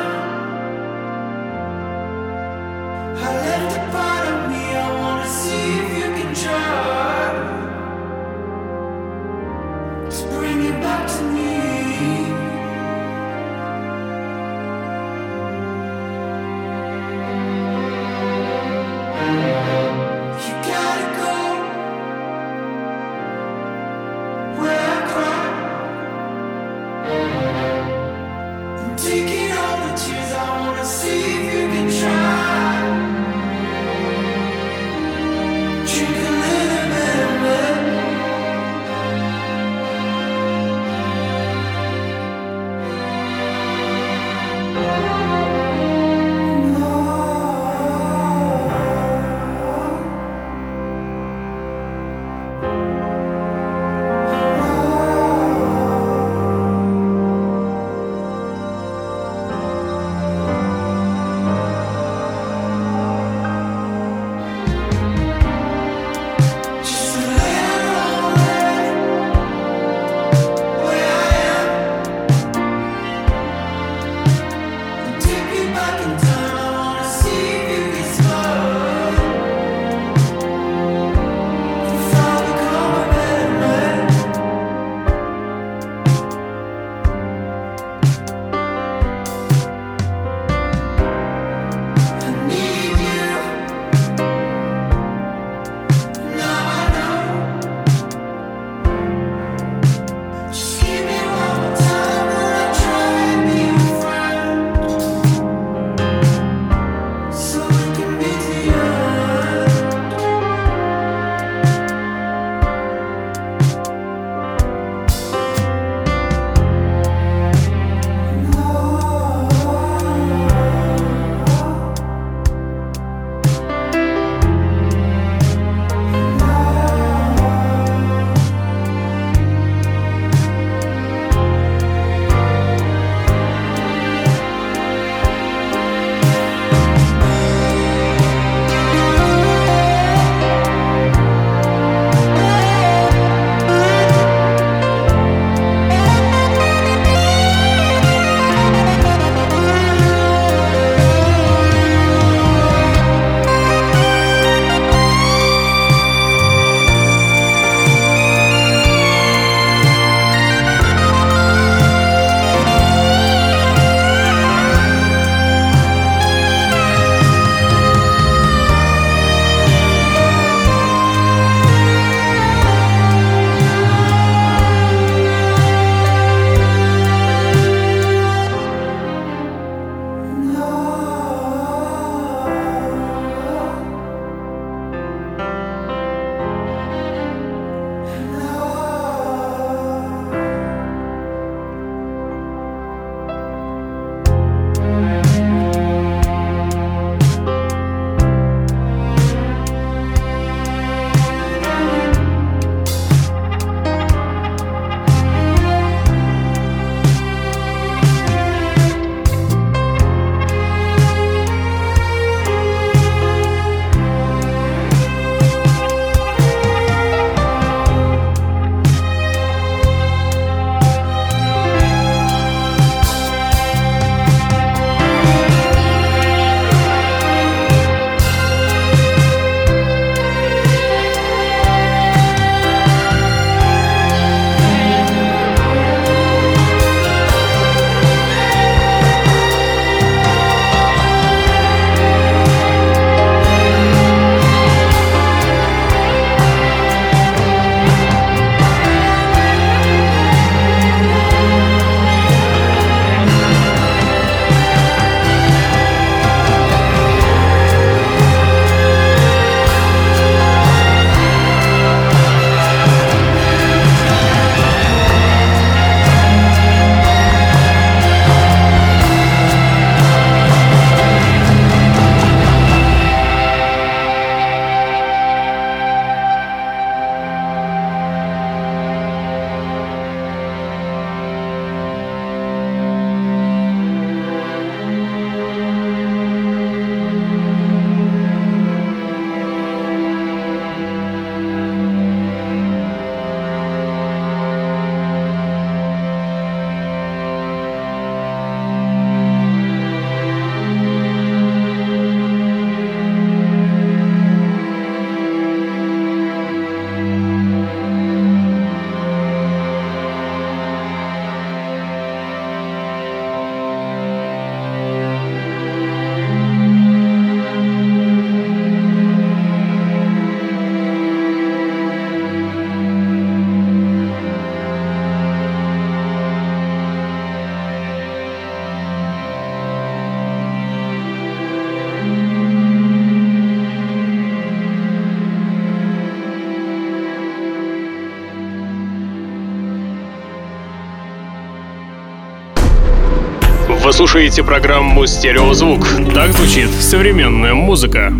Вы 343.84 343.92
слушаете 343.92 344.42
программу 344.42 345.06
«Стереозвук». 345.06 345.86
Так 346.14 346.32
звучит 346.32 346.70
современная 346.70 347.52
музыка. 347.52 348.10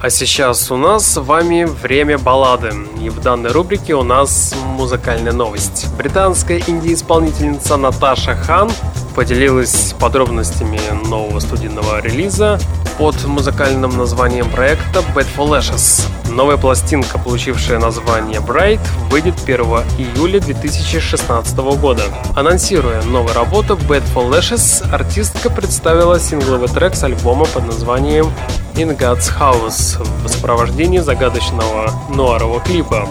А 0.00 0.10
сейчас 0.10 0.68
у 0.72 0.76
нас 0.76 1.06
с 1.06 1.20
вами 1.20 1.62
время 1.62 2.18
баллады. 2.18 2.72
И 3.00 3.08
в 3.08 3.20
данной 3.20 3.52
рубрике 3.52 3.94
у 3.94 4.02
нас 4.02 4.52
музыкальная 4.76 5.32
новость. 5.32 5.86
Британская 5.96 6.60
инди-исполнительница 6.66 7.76
Наташа 7.76 8.34
Хан 8.34 8.68
поделилась 9.14 9.94
подробностями 10.00 10.80
нового 11.08 11.38
студийного 11.38 12.00
релиза 12.00 12.58
под 12.98 13.14
музыкальным 13.26 13.96
названием 13.96 14.50
проекта 14.50 15.04
Bad 15.14 15.28
for 15.36 15.48
Lashes. 15.48 16.04
Новая 16.32 16.56
пластинка, 16.56 17.18
получившая 17.18 17.78
название 17.78 18.40
Bright, 18.40 18.80
выйдет 19.10 19.34
1 19.44 19.60
июля 19.98 20.40
2016 20.40 21.56
года. 21.78 22.04
Анонсируя 22.34 23.02
новую 23.02 23.34
работу 23.34 23.74
Bad 23.74 24.02
for 24.14 24.30
Lashes, 24.30 24.82
артистка 24.90 25.50
представила 25.50 26.18
сингловый 26.18 26.68
трек 26.68 26.94
с 26.94 27.04
альбома 27.04 27.44
под 27.44 27.66
названием 27.66 28.32
In 28.74 28.96
God's 28.96 29.30
House 29.38 30.02
в 30.24 30.28
сопровождении 30.28 31.00
загадочного 31.00 31.92
нуарового 32.08 32.60
клипа. 32.60 33.06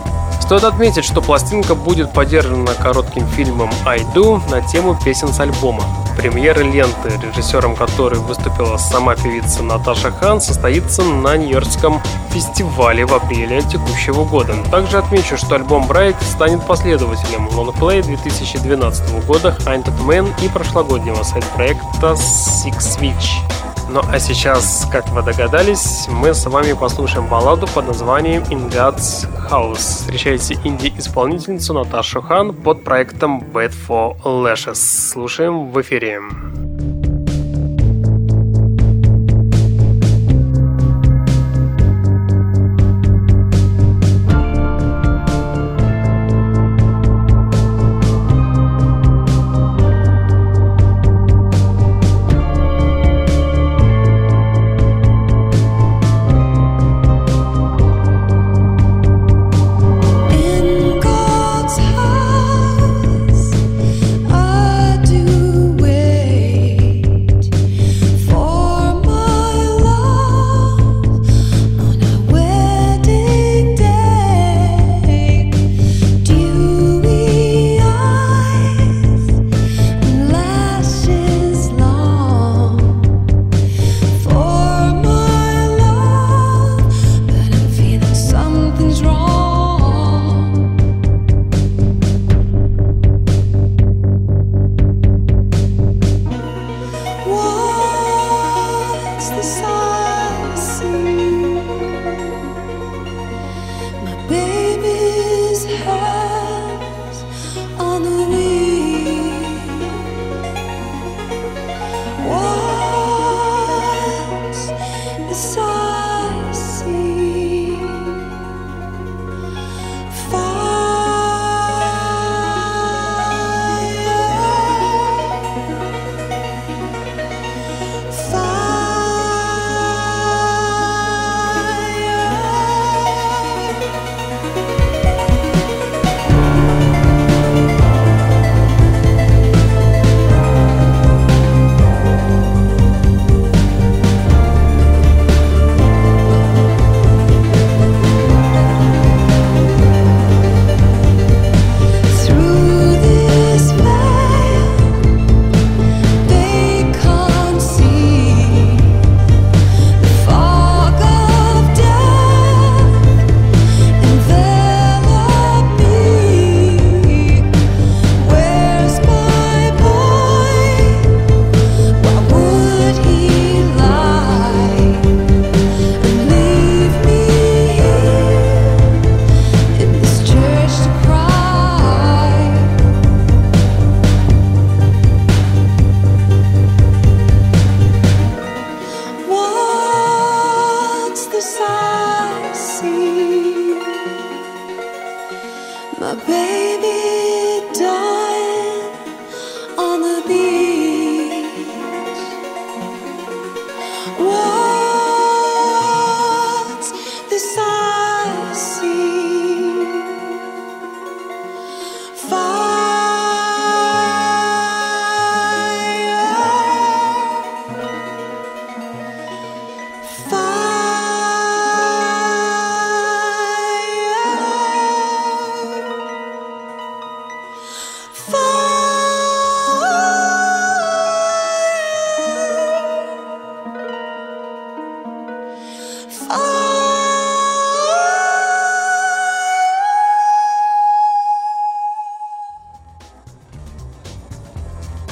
Стоит 0.51 0.65
отметить, 0.65 1.05
что 1.05 1.21
пластинка 1.21 1.75
будет 1.75 2.11
поддержана 2.11 2.73
коротким 2.73 3.25
фильмом 3.25 3.69
«I 3.85 3.99
Do» 4.13 4.41
на 4.51 4.61
тему 4.61 4.99
песен 5.01 5.29
с 5.29 5.39
альбома. 5.39 5.85
Премьера 6.17 6.59
ленты, 6.59 7.09
режиссером 7.23 7.73
которой 7.73 8.19
выступила 8.19 8.75
сама 8.75 9.15
певица 9.15 9.63
Наташа 9.63 10.11
Хан, 10.11 10.41
состоится 10.41 11.03
на 11.03 11.37
Нью-Йоркском 11.37 12.01
фестивале 12.31 13.05
в 13.05 13.13
апреле 13.13 13.61
текущего 13.61 14.25
года. 14.25 14.53
Также 14.69 14.97
отмечу, 14.97 15.37
что 15.37 15.55
альбом 15.55 15.85
Bright 15.85 16.21
станет 16.21 16.67
последователем 16.67 17.47
лонгплея 17.47 18.03
2012 18.03 19.25
года 19.25 19.55
Haunted 19.61 20.05
Man 20.05 20.29
и 20.43 20.49
прошлогоднего 20.49 21.23
сайт-проекта 21.23 22.17
Six 22.17 22.99
Switch. 22.99 23.60
Ну 23.93 23.99
а 24.09 24.19
сейчас, 24.19 24.87
как 24.89 25.09
вы 25.09 25.21
догадались, 25.21 26.07
мы 26.07 26.33
с 26.33 26.45
вами 26.45 26.71
послушаем 26.71 27.27
балладу 27.27 27.67
под 27.67 27.87
названием 27.87 28.41
In 28.43 28.71
God's 28.71 29.27
House. 29.49 29.75
Встречайте 29.75 30.53
инди-исполнительницу 30.63 31.73
Наташу 31.73 32.21
Хан 32.21 32.53
под 32.53 32.85
проектом 32.85 33.41
Bad 33.41 33.73
for 33.85 34.15
Lashes. 34.23 34.75
Слушаем 34.75 35.71
в 35.71 35.81
эфире. 35.81 36.21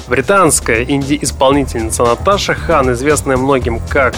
Британская 0.10 0.84
инди-исполнительница 0.86 2.04
Наташа 2.04 2.56
Хан, 2.56 2.92
известная 2.94 3.38
многим 3.38 3.80
как 3.90 4.16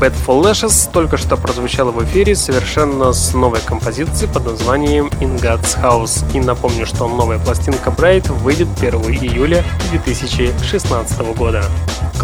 Bad 0.00 0.14
for 0.24 0.40
Lashes 0.40 0.88
только 0.92 1.16
что 1.16 1.36
прозвучала 1.36 1.90
в 1.90 2.04
эфире 2.04 2.36
совершенно 2.36 3.12
с 3.12 3.34
новой 3.34 3.58
композицией 3.60 4.32
под 4.32 4.44
названием 4.46 5.08
In 5.20 5.40
God's 5.40 5.76
House. 5.82 6.24
И 6.34 6.40
напомню, 6.40 6.86
что 6.86 7.08
новая 7.08 7.40
пластинка 7.40 7.90
Bright 7.90 8.30
выйдет 8.32 8.68
1 8.80 8.94
июля 9.00 9.64
2016 9.90 11.18
года. 11.36 11.64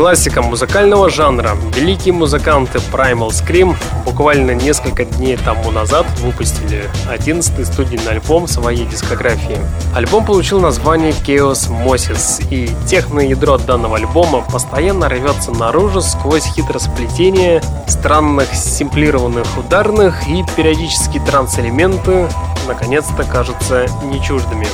Классика 0.01 0.41
музыкального 0.41 1.11
жанра. 1.11 1.51
Великие 1.77 2.15
музыканты 2.15 2.79
Primal 2.91 3.29
Scream 3.29 3.77
буквально 4.07 4.53
несколько 4.53 5.05
дней 5.05 5.37
тому 5.37 5.71
назад 5.73 6.07
выпустили 6.21 6.89
11-й 7.15 7.67
студийный 7.67 8.13
альбом 8.13 8.49
своей 8.49 8.87
дискографии. 8.87 9.59
Альбом 9.95 10.25
получил 10.25 10.59
название 10.59 11.11
Chaos 11.11 11.69
Moses, 11.69 12.43
и 12.49 12.71
техное 12.89 13.27
ядро 13.27 13.59
данного 13.59 13.99
альбома 13.99 14.41
постоянно 14.41 15.07
рвется 15.11 15.51
наружу 15.51 16.01
сквозь 16.01 16.47
хитросплетение 16.47 17.61
странных 17.87 18.55
симплированных 18.55 19.59
ударных 19.59 20.27
и 20.27 20.43
периодически 20.57 21.19
транс-элементы 21.19 22.27
наконец-то 22.67 23.23
кажутся 23.25 23.87
нечуждыми. 24.05 24.67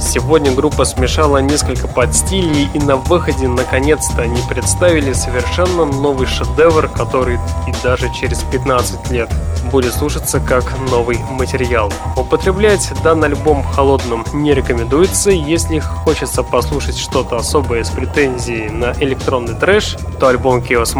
Сегодня 0.00 0.52
группа 0.52 0.84
смешала 0.84 1.38
несколько 1.38 1.88
подстилей 1.88 2.68
и 2.74 2.78
на 2.78 2.96
выходе 2.96 3.48
наконец-то 3.48 4.22
они 4.22 4.40
представили 4.48 5.12
совершенно 5.12 5.84
новый 5.84 6.26
шедевр, 6.26 6.88
который 6.88 7.38
и 7.66 7.72
даже 7.82 8.12
через 8.12 8.42
15 8.44 9.10
лет 9.10 9.30
будет 9.70 9.94
слушаться 9.94 10.40
как 10.40 10.64
новый 10.90 11.18
материал. 11.30 11.92
Употреблять 12.16 12.92
данный 13.02 13.28
альбом 13.28 13.62
холодным 13.62 14.24
не 14.32 14.54
рекомендуется. 14.54 15.30
Если 15.30 15.80
хочется 15.80 16.42
послушать 16.42 16.96
что-то 16.96 17.36
особое 17.36 17.84
с 17.84 17.90
претензией 17.90 18.70
на 18.70 18.92
электронный 19.00 19.54
трэш, 19.54 19.96
то 20.20 20.28
альбом 20.28 20.60
Chaos 20.60 20.94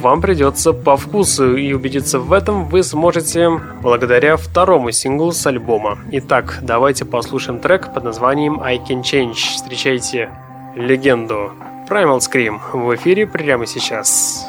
вам 0.00 0.20
придется 0.20 0.72
по 0.72 0.96
вкусу 0.96 1.56
и 1.56 1.72
убедиться 1.72 2.18
в 2.18 2.32
этом 2.32 2.66
вы 2.66 2.82
сможете 2.82 3.50
благодаря 3.82 4.36
второму 4.36 4.90
синглу 4.90 5.32
с 5.32 5.46
альбома. 5.46 5.98
Итак, 6.12 6.58
давайте 6.62 7.04
послушаем 7.04 7.60
трек 7.60 7.92
под 7.96 8.04
названием 8.04 8.60
I 8.62 8.76
Can 8.76 9.00
Change. 9.00 9.32
Встречайте 9.32 10.30
легенду 10.74 11.52
Primal 11.88 12.18
Scream 12.18 12.60
в 12.74 12.94
эфире 12.94 13.26
прямо 13.26 13.64
сейчас. 13.64 14.46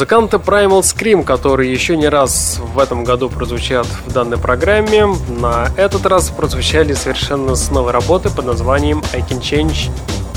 Музыканты 0.00 0.38
Primal 0.38 0.80
Scream, 0.80 1.24
которые 1.24 1.70
еще 1.70 1.94
не 1.94 2.08
раз 2.08 2.58
в 2.72 2.78
этом 2.78 3.04
году 3.04 3.28
прозвучат 3.28 3.86
в 4.06 4.10
данной 4.10 4.38
программе, 4.38 5.04
на 5.28 5.68
этот 5.76 6.06
раз 6.06 6.30
прозвучали 6.30 6.94
совершенно 6.94 7.54
с 7.54 7.70
новой 7.70 7.92
работы 7.92 8.30
под 8.30 8.46
названием 8.46 9.02
I 9.12 9.20
Can 9.20 9.42
Change 9.42 9.90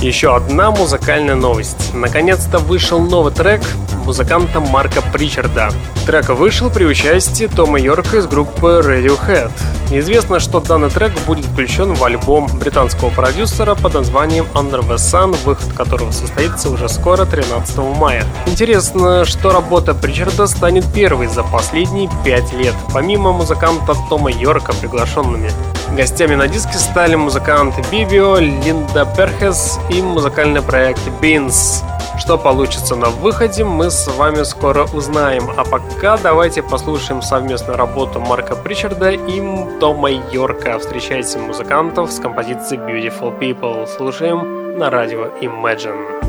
еще 0.03 0.35
одна 0.35 0.71
музыкальная 0.71 1.35
новость. 1.35 1.93
Наконец-то 1.93 2.59
вышел 2.59 2.99
новый 2.99 3.31
трек 3.31 3.61
музыканта 4.05 4.59
Марка 4.59 5.01
Причарда. 5.01 5.69
Трек 6.05 6.29
вышел 6.29 6.69
при 6.69 6.83
участии 6.83 7.45
Тома 7.45 7.79
Йорка 7.79 8.17
из 8.17 8.27
группы 8.27 8.81
Radiohead. 8.83 9.51
Известно, 9.91 10.39
что 10.39 10.59
данный 10.59 10.89
трек 10.89 11.13
будет 11.25 11.45
включен 11.45 11.93
в 11.93 12.03
альбом 12.03 12.47
британского 12.59 13.11
продюсера 13.11 13.75
под 13.75 13.93
названием 13.93 14.45
Under 14.53 14.81
the 14.81 14.95
Sun, 14.95 15.37
выход 15.45 15.71
которого 15.73 16.11
состоится 16.11 16.69
уже 16.69 16.89
скоро, 16.89 17.25
13 17.25 17.77
мая. 17.97 18.25
Интересно, 18.45 19.23
что 19.23 19.51
работа 19.51 19.93
Причарда 19.93 20.47
станет 20.47 20.91
первой 20.93 21.27
за 21.27 21.43
последние 21.43 22.09
пять 22.25 22.51
лет, 22.53 22.75
помимо 22.91 23.31
музыканта 23.31 23.95
Тома 24.09 24.31
Йорка, 24.31 24.73
приглашенными 24.73 25.51
Гостями 25.95 26.33
на 26.33 26.47
диске 26.47 26.73
стали 26.79 27.13
музыканты 27.13 27.83
Бибио, 27.91 28.37
Линда 28.39 29.05
Перхес 29.15 29.79
и 29.91 30.01
музыкальный 30.01 30.63
проект 30.63 31.01
Beans. 31.21 31.83
Что 32.17 32.39
получится 32.39 32.95
на 32.95 33.09
выходе, 33.09 33.63
мы 33.63 33.91
с 33.91 34.07
вами 34.07 34.41
скоро 34.41 34.85
узнаем. 34.85 35.51
А 35.55 35.63
пока 35.63 36.17
давайте 36.17 36.63
послушаем 36.63 37.21
совместную 37.21 37.77
работу 37.77 38.19
Марка 38.19 38.55
Причарда 38.55 39.11
и 39.11 39.79
Тома 39.79 40.09
Йорка. 40.09 40.79
Встречайте 40.79 41.37
музыкантов 41.37 42.11
с 42.11 42.19
композицией 42.19 42.81
Beautiful 42.81 43.37
People. 43.37 43.85
Слушаем 43.85 44.77
на 44.79 44.89
радио 44.89 45.27
Imagine. 45.41 46.22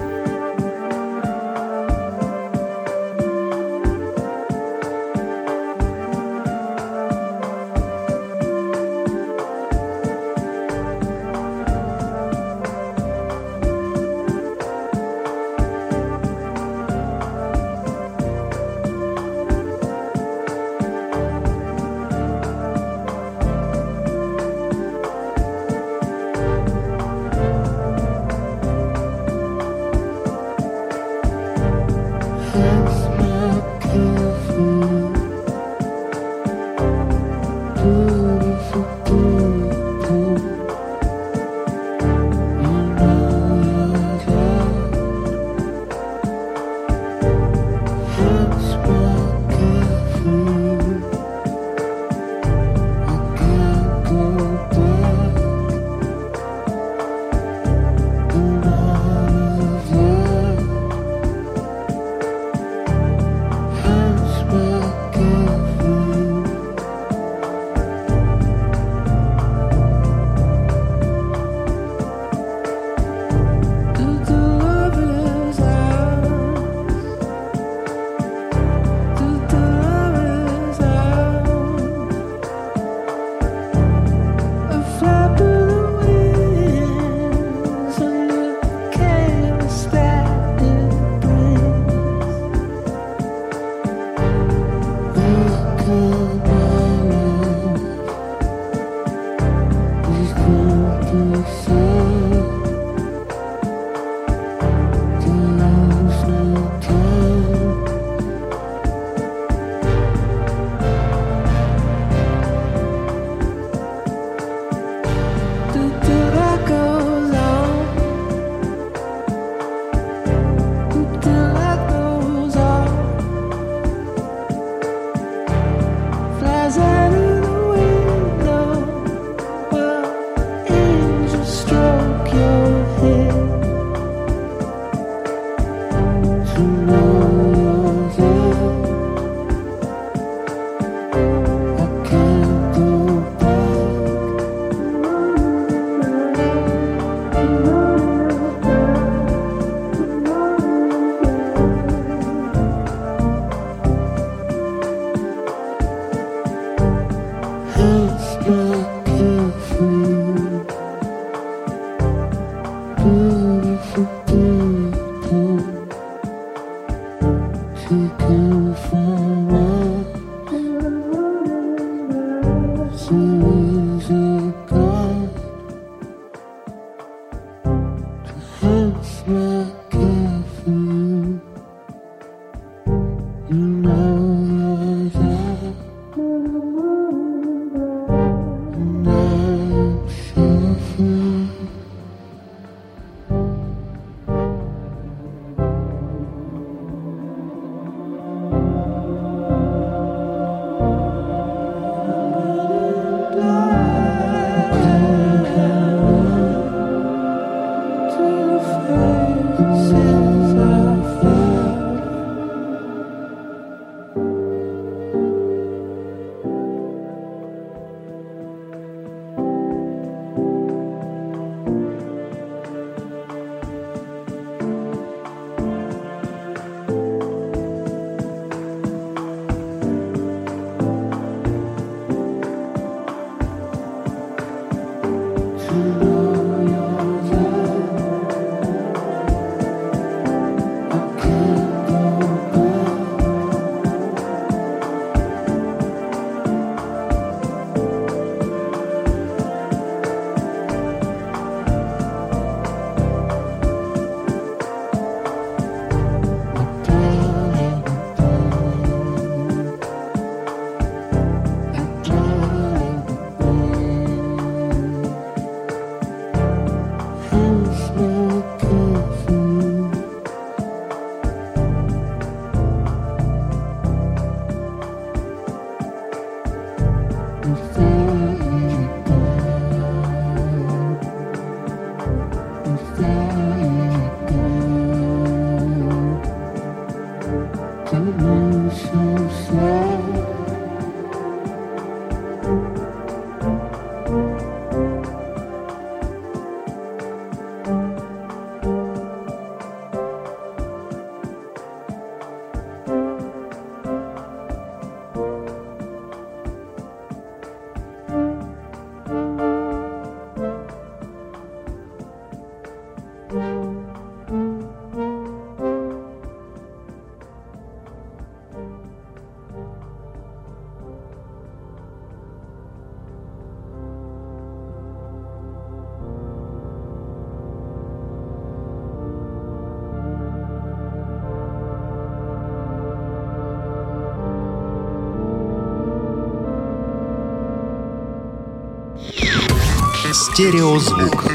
Стереозвук. 340.35 341.26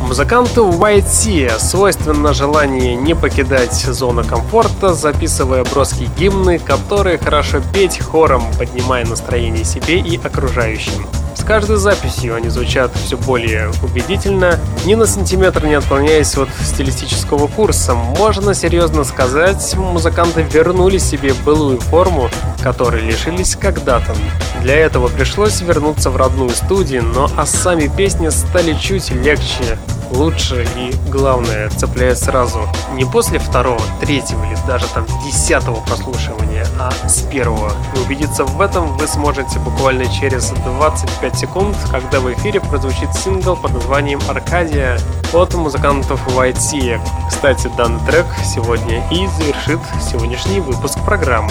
Музыканту 0.00 0.70
White 0.70 1.58
свойственно 1.58 2.32
желание 2.32 2.94
не 2.96 3.14
покидать 3.14 3.74
зону 3.74 4.24
комфорта, 4.24 4.94
записывая 4.94 5.62
броские 5.62 6.08
гимны, 6.18 6.58
которые 6.58 7.18
хорошо 7.18 7.60
петь 7.74 8.00
хором, 8.00 8.44
поднимая 8.58 9.04
настроение 9.04 9.64
себе 9.66 9.98
и 9.98 10.16
окружающим. 10.16 11.06
С 11.36 11.44
каждой 11.44 11.76
записью 11.76 12.34
они 12.34 12.48
звучат 12.48 12.92
все 12.94 13.18
более 13.18 13.70
убедительно, 13.82 14.58
ни 14.86 14.94
на 14.94 15.04
сантиметр 15.04 15.66
не 15.66 15.74
отклоняясь 15.74 16.38
от 16.38 16.48
стилистического 16.64 17.46
курса. 17.46 17.94
Можно 17.94 18.54
серьезно 18.54 19.04
сказать, 19.04 19.74
музыканты 19.74 20.42
вернули 20.42 20.96
себе 20.96 21.34
былую 21.44 21.78
форму, 21.80 22.30
которой 22.62 23.02
лишились 23.02 23.56
когда-то. 23.56 24.14
Для 24.62 24.76
этого 24.76 25.08
пришлось 25.08 25.60
вернуться 25.60 26.10
в 26.10 26.16
родную 26.16 26.50
студию, 26.50 27.02
но 27.02 27.28
а 27.36 27.44
сами 27.44 27.88
песни 27.88 28.28
стали 28.28 28.74
чуть 28.74 29.10
легче, 29.10 29.78
лучше 30.12 30.66
и, 30.76 30.94
главное, 31.10 31.68
цепляет 31.70 32.18
сразу. 32.18 32.68
Не 32.92 33.04
после 33.04 33.38
второго, 33.38 33.80
третьего 34.00 34.44
или 34.44 34.58
даже 34.66 34.86
там 34.94 35.06
десятого 35.26 35.76
прослушивания, 35.80 36.66
а 36.78 36.92
с 37.08 37.22
первого. 37.22 37.72
И 37.96 37.98
убедиться 37.98 38.44
в 38.44 38.60
этом 38.60 38.96
вы 38.96 39.06
сможете 39.06 39.58
буквально 39.58 40.06
через 40.06 40.50
25 40.50 41.38
секунд, 41.38 41.76
когда 41.90 42.20
в 42.20 42.32
эфире 42.34 42.60
прозвучит 42.60 43.14
сингл 43.14 43.56
под 43.56 43.72
названием 43.72 44.20
«Аркадия» 44.28 44.98
от 45.32 45.54
музыкантов 45.54 46.20
White 46.28 46.58
Sea. 46.58 47.00
Кстати, 47.28 47.70
данный 47.76 48.04
трек 48.06 48.26
сегодня 48.44 49.02
и 49.10 49.26
завершит 49.38 49.80
сегодняшний 50.10 50.60
выпуск 50.60 50.98
программы. 51.04 51.50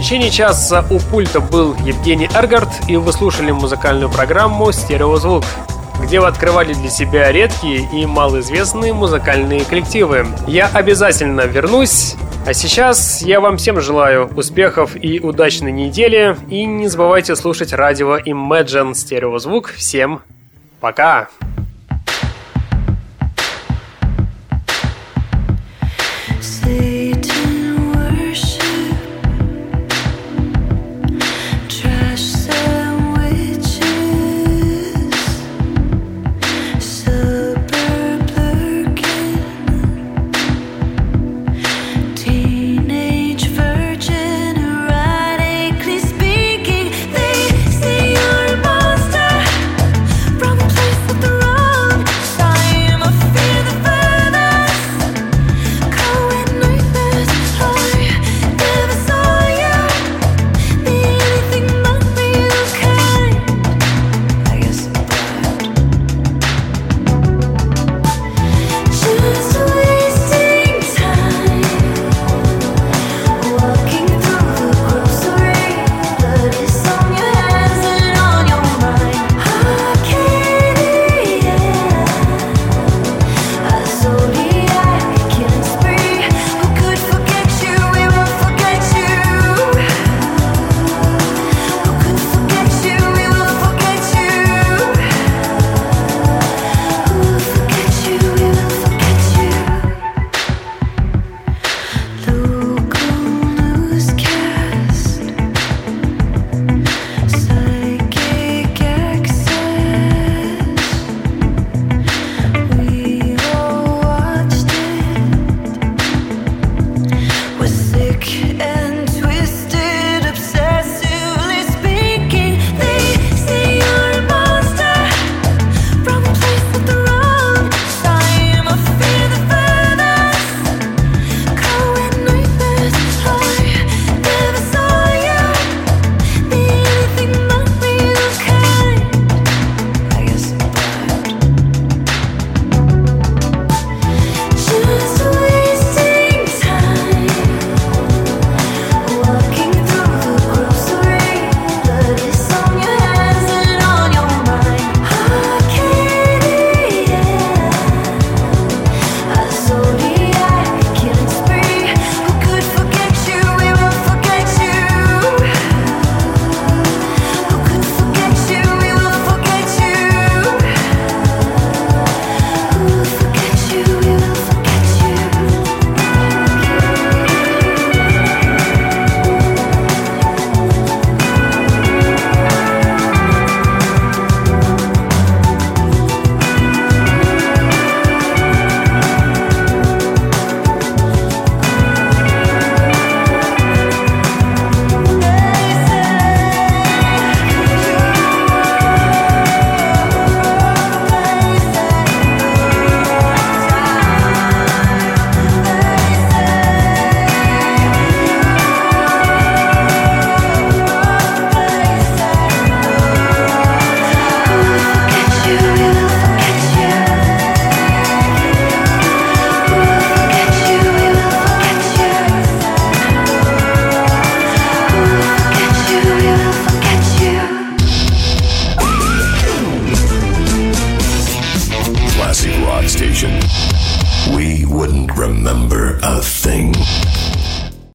Течение 0.00 0.30
часа 0.30 0.82
у 0.88 0.98
пульта 0.98 1.40
был 1.40 1.74
Евгений 1.84 2.26
Эргард, 2.34 2.70
и 2.88 2.96
вы 2.96 3.12
слушали 3.12 3.50
музыкальную 3.50 4.10
программу 4.10 4.72
«Стереозвук» 4.72 5.44
где 6.02 6.18
вы 6.18 6.28
открывали 6.28 6.72
для 6.72 6.88
себя 6.88 7.30
редкие 7.30 7.86
и 7.92 8.06
малоизвестные 8.06 8.94
музыкальные 8.94 9.66
коллективы. 9.66 10.26
Я 10.46 10.68
обязательно 10.68 11.42
вернусь. 11.42 12.16
А 12.46 12.54
сейчас 12.54 13.20
я 13.20 13.38
вам 13.38 13.58
всем 13.58 13.82
желаю 13.82 14.28
успехов 14.34 14.96
и 14.96 15.20
удачной 15.20 15.72
недели. 15.72 16.34
И 16.48 16.64
не 16.64 16.88
забывайте 16.88 17.36
слушать 17.36 17.74
радио 17.74 18.16
Imagine 18.16 18.94
Стереозвук. 18.94 19.68
Всем 19.68 20.22
пока! 20.80 21.28